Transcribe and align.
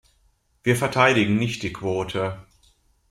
Wir 0.63 0.75
verteidigen 0.77 1.37
nicht 1.37 1.61
die 1.61 1.73
Quote. 1.73 2.43